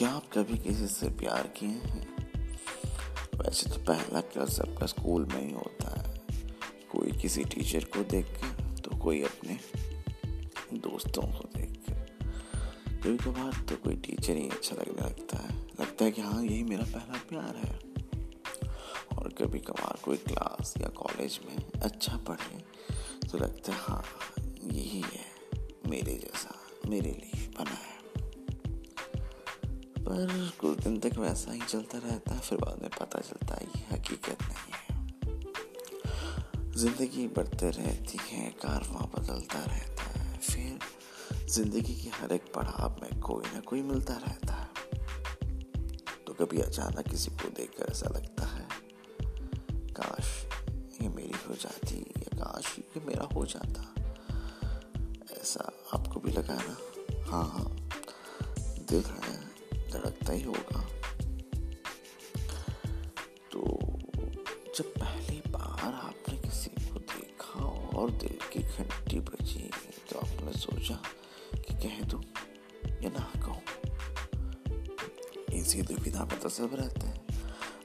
क्या 0.00 0.10
आप 0.10 0.24
कभी 0.32 0.58
किसी 0.58 0.86
से 0.86 1.08
प्यार 1.08 1.46
किए 1.46 1.68
हैं? 1.68 2.16
वैसे 3.34 3.70
तो 3.70 3.76
पहला 3.78 4.20
प्यार 4.20 4.48
सबका 4.48 4.86
स्कूल 4.86 5.24
में 5.24 5.48
ही 5.48 5.54
होता 5.54 6.00
है। 6.00 6.20
कोई 6.92 7.12
किसी 7.12 7.44
टीचर 7.44 7.84
को 7.84 8.04
देख 8.04 8.26
के 8.26 8.76
तो 8.80 8.96
कोई 8.96 9.22
अपने 9.22 9.58
दोस्तों 10.78 11.22
को 11.22 11.48
देख 11.58 11.70
के 11.70 11.92
कभी 12.94 13.16
कभार 13.16 13.52
तो 13.52 13.76
कोई 13.76 13.94
टीचर 13.96 14.32
ही 14.32 14.48
अच्छा 14.48 14.76
लगने 14.76 15.06
लगता 15.06 15.38
है। 15.38 15.58
लगता 15.80 16.04
है 16.04 16.10
कि 16.10 16.22
हाँ 16.22 16.44
यही 16.44 16.62
मेरा 16.62 16.84
पहला 16.84 17.20
प्यार 17.28 17.56
है। 17.56 17.78
और 19.18 19.28
कभी 19.28 19.58
कभार 19.58 19.98
कोई 20.04 20.16
क्लास 20.16 20.74
या 20.80 20.88
कॉलेज 20.88 21.40
में 21.46 21.80
अच्छा 21.80 22.16
पढ़े 22.16 22.64
तो 23.28 23.38
लगता 23.38 23.72
है 23.72 23.78
हाँ 23.80 24.04
यही 24.64 25.00
है। 25.00 25.24
मेरे 25.86 26.14
जैसा, 26.14 26.54
मेरे 26.88 27.10
लिए 27.10 27.48
बना 27.58 27.70
है। 27.70 27.99
पर 30.10 30.50
कुछ 30.60 30.78
दिन 30.78 30.98
तक 31.00 31.18
वैसा 31.18 31.52
ही 31.52 31.60
चलता 31.60 31.98
रहता 31.98 32.34
है 32.34 32.40
फिर 32.40 32.58
बाद 32.58 32.78
में 32.82 32.90
पता 32.90 33.20
चलता 33.20 33.54
है 33.54 33.66
ये 33.66 33.82
हकीकत 33.90 34.42
नहीं 34.42 34.72
है। 34.72 34.88
ज़िंदगी 36.74 37.26
बढ़ते 37.28 37.70
रहती 37.70 38.18
है, 38.22 38.48
कारवां 38.62 39.04
बदलता 39.12 39.58
रहता 39.58 40.04
है, 40.10 40.38
फिर 40.38 41.46
ज़िंदगी 41.48 41.94
के 41.94 42.08
हर 42.10 42.32
एक 42.32 42.52
पड़ाव 42.54 42.96
में 43.02 43.20
कोई 43.20 43.52
ना 43.54 43.60
कोई 43.60 43.82
मिलता 43.82 44.14
रहता 44.16 44.54
है। 44.54 44.68
तो 46.26 46.32
कभी 46.34 46.60
अचानक 46.60 47.08
किसी 47.08 47.30
को 47.32 47.48
देखकर 47.48 47.92
ऐसा 47.92 48.08
लगता 48.08 48.46
है, 48.46 48.66
काश 49.92 50.28
ये 51.02 51.08
मेरी 51.08 51.38
हो 51.48 51.54
जाती 51.54 52.00
या 52.18 52.36
काश 52.36 52.78
ये 52.78 53.04
मेरा 53.06 53.28
हो 53.34 53.44
जाता। 53.46 53.82
ऐसा 55.32 55.72
आपको 55.94 56.20
भी 56.20 56.32
लगा 56.32 56.58
ना? 56.58 56.76
हाँ 57.30 57.44
हाँ 57.44 57.68
दिल 58.88 59.04
है। 59.04 59.49
धड़कता 59.92 60.32
ही 60.32 60.42
होगा। 60.42 60.80
तो 63.52 63.60
जब 64.76 64.92
पहली 64.98 65.40
बार 65.48 65.92
आपने 65.94 66.36
किसी 66.36 66.70
को 66.70 66.98
देखा 66.98 67.64
और 67.98 68.10
दिल 68.10 68.38
की 68.52 68.58
घंटी 68.58 69.20
बजी 69.20 69.70
तो 70.10 70.18
आपने 70.18 70.52
सोचा 70.52 70.94
कि 71.54 71.74
कह 71.74 72.00
दो 72.04 72.20
या 73.02 73.10
ना 73.10 73.32
कहूँ। 73.42 73.62
इसी 75.52 75.82
दुविधा 75.82 76.24
में 76.24 76.38
तो 76.40 76.48
सब 76.48 76.70
रहते 76.74 77.06
हैं। 77.06 77.26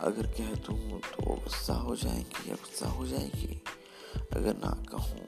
अगर 0.00 0.26
कह 0.26 0.54
दूँ 0.66 1.00
तो 1.00 1.34
गुस्सा 1.34 1.74
हो 1.74 1.96
जाएँगी 1.96 2.50
या 2.50 2.54
गुस्सा 2.54 2.88
हो 2.88 3.06
जाएगी। 3.06 3.62
अगर 4.32 4.54
ना 4.56 4.70
कहूँ 4.90 5.20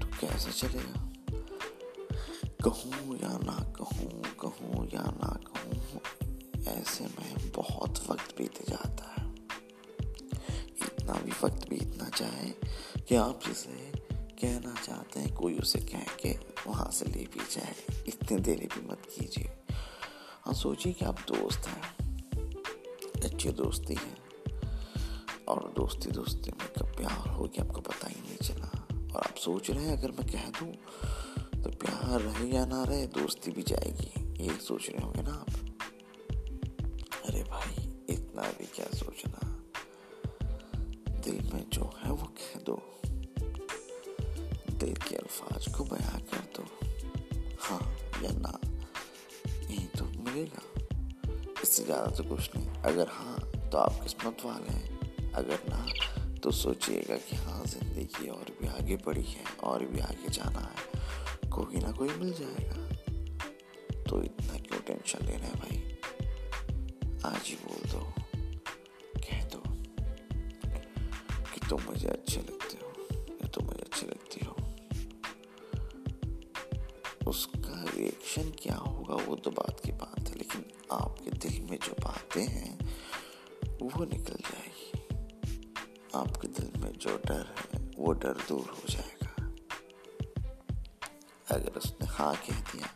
तो 0.00 0.06
कैसे 0.20 0.52
चलेगा? 0.52 1.06
कहूँ 2.64 3.16
या 3.16 3.32
ना 3.42 3.58
कहूँ 3.78 4.22
कहूँ 4.40 4.86
या 4.94 5.02
ना 5.02 5.38
कहूँ। 5.46 5.69
ऐसे 6.70 7.04
में 7.04 7.52
बहुत 7.52 8.10
वक्त 8.10 8.38
बीत 8.38 8.70
जाता 8.70 9.14
है। 9.18 9.34
इतना 10.68 11.12
भी 11.12 11.30
वक्त 11.30 11.68
बीतना 11.68 12.08
चाहे 12.08 12.50
कि 13.00 13.14
आप 13.14 13.40
जिसे 13.46 13.92
कहना 14.12 14.74
चाहते 14.74 15.20
हैं, 15.20 15.34
कोई 15.34 15.58
उसे 15.58 15.78
कह 15.78 16.04
के 16.22 16.38
वहाँ 16.66 16.90
से 16.90 17.04
ले 17.04 17.24
भी 17.24 17.40
जाए। 17.54 18.04
इतनी 18.08 18.38
देरी 18.38 18.66
भी 18.66 18.88
मत 18.88 19.02
कीजिए। 19.18 19.52
हाँ 20.44 20.54
सोचिए 20.54 20.92
कि 20.92 21.04
आप 21.04 21.18
दोस्त 21.20 21.66
हैं। 21.66 21.82
अच्छी 23.24 23.50
दोस्ती 23.50 23.94
है। 23.94 24.30
और 25.48 25.74
दोस्ती 25.76 26.10
दोस्ती 26.10 26.50
में 26.50 26.72
कब 26.78 26.96
प्यार 26.96 27.28
हो 27.28 27.44
गया 27.44 27.64
आपको 27.64 27.80
पता 27.80 28.08
ही 28.08 28.20
नहीं 28.20 28.36
चला। 28.36 28.86
और 29.14 29.22
आप 29.22 29.36
सोच 29.36 29.70
रहे 29.70 29.84
हैं, 29.84 29.98
अगर 29.98 30.10
मैं 30.10 30.26
कह 30.32 30.48
दूँ 30.48 30.72
तो 31.62 31.70
प्यार 31.70 32.20
रहे 32.20 32.46
या 32.46 32.66
ना 32.66 32.84
रहे, 32.84 33.06
दोस्ती 33.06 33.50
भी 33.50 33.62
जाएगी। 33.62 34.44
ये 34.44 34.54
सोच 34.54 34.90
रहे 34.90 35.06
होंगे 35.06 35.22
ना 35.22 35.30
आप। 35.30 35.69
दिल 41.24 41.50
में 41.54 41.64
जो 41.70 41.90
है 42.04 42.10
वो 42.10 42.26
कह 42.38 42.60
दो। 42.60 42.74
दिल 44.76 44.94
के 44.94 45.16
अल्फाज 45.16 45.66
को 45.76 45.84
बयां 45.84 46.20
कर 46.20 46.44
दो। 46.56 46.64
हाँ 47.60 47.80
या 48.22 48.30
ना 48.30 48.58
यही 49.70 49.86
तो 49.98 50.04
मिलेगा। 50.04 50.62
इससे 51.62 51.84
ज़्यादा 51.84 52.06
तो 52.06 52.24
कुछ 52.24 52.50
नहीं। 52.56 52.68
अगर 52.68 53.08
हाँ 53.08 53.38
तो 53.72 53.78
आप 53.78 54.00
किस्मत 54.02 54.44
वाले 54.44 54.72
हैं। 54.72 55.32
अगर 55.32 55.58
ना 55.68 55.86
तो 56.42 56.50
सोचिएगा 56.50 57.16
कि 57.16 57.36
हाँ 57.36 57.64
ज़िंदगी 57.64 58.28
और 58.28 58.56
भी 58.60 58.68
आगे 58.68 58.96
बढ़ी 58.96 59.22
है 59.22 59.44
और 59.64 59.84
भी 59.84 60.00
आगे 60.00 60.28
जाना 60.28 60.60
है। 60.60 61.48
कोई 61.50 61.80
ना 61.80 61.92
कोई 61.92 62.08
मिल 62.08 62.32
जाएगा। 62.32 62.88
तो 64.02 64.22
इतना 64.22 64.58
क्यों 64.58 64.80
टेंशन 64.80 65.26
लेना 65.26 65.46
है 65.46 65.54
भाई? 65.54 65.76
आज 67.24 67.42
ही 67.44 67.54
बोल 67.54 67.90
दो। 67.90 68.19
तुम 71.70 71.82
मुझे 71.82 72.08
अच्छे 72.08 72.40
लगते 72.40 72.78
हो। 72.82 72.92
या 73.30 73.48
तुम 73.48 73.64
मुझे 73.64 73.80
अच्छी 73.80 74.06
लगती 74.06 74.46
हो। 74.46 74.56
उसका 77.30 77.84
रिएक्शन 77.84 78.50
क्या 78.50 78.76
होगा, 78.76 79.14
वो 79.14 79.36
तो 79.36 79.50
बात 79.50 79.80
की 79.84 79.92
बात 79.92 80.28
है, 80.28 80.34
लेकिन 80.34 80.64
आपके 80.92 81.30
दिल 81.30 81.62
में 81.70 81.78
जो 81.78 81.92
बातें 81.92 82.46
हैं, 82.46 82.78
वो 83.82 84.04
निकल 84.04 84.34
जाएगी। 84.34 84.98
आपके 86.14 86.48
दिल 86.48 86.80
में 86.80 86.92
जो 86.92 87.16
डर 87.16 87.54
है, 87.56 87.90
वो 87.98 88.12
डर 88.12 88.34
दूर 88.48 88.70
हो 88.70 88.88
जाएगा। 88.90 89.34
अगर 91.54 91.72
उसने 91.76 92.06
हाँ 92.06 92.36
कह 92.36 92.60
दिया 92.60 92.94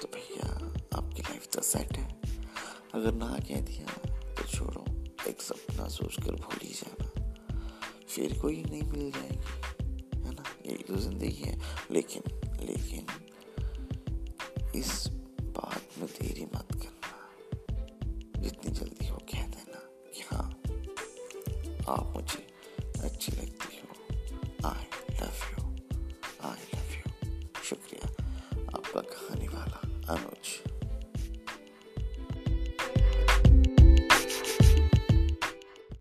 तो 0.00 0.08
भैया, 0.14 0.54
आपकी 0.98 1.22
लाइफ 1.22 1.46
तो 1.46 1.62
सेट 1.62 1.96
है। 1.96 2.20
अगर 2.94 3.12
ना 3.14 3.38
कह 3.48 3.60
दिया 3.60 3.86
तो 4.34 4.42
छोड़ो, 4.42 4.84
एक 5.28 5.42
सपना 5.42 5.88
सोच 5.88 6.16
कर 6.24 6.32
भूल 6.32 6.58
ही 6.62 6.74
जाना। 6.74 7.07
फिर 8.08 8.38
कोई 8.38 8.62
नहीं 8.62 8.82
मिल 8.82 9.10
जाएगी, 9.10 10.22
है 10.22 10.34
ना? 10.34 10.44
यही 10.66 10.82
तो 10.82 10.96
ज़िंदगी 10.96 11.30
है। 11.30 11.58
लेकिन 11.90 12.22
लेकिन 12.60 13.06
इस 14.76 15.08
बात 15.40 15.98
में 15.98 16.06
देरी 16.06 16.44
मत 16.44 16.68
करना। 16.72 18.42
जितनी 18.42 18.70
जल्दी 18.70 19.06
हो 19.08 19.16
कह 19.16 19.46
देना 19.46 19.80
कि 20.14 20.20
हाँ 20.20 20.48
आप 21.88 22.12
मुझे 22.16 22.46
अच्छी 23.02 23.32
लगती 23.32 23.78
हो। 23.78 24.68
I 24.68 24.84
love 25.20 25.44
you 25.52 25.64
I 26.48 26.66
love 26.74 26.94
you 26.96 27.62
शुक्रिया। 27.64 28.10
आपका 28.76 29.00
कहानी 29.00 29.48
वाला 29.48 29.80
अनुज। 30.14 30.77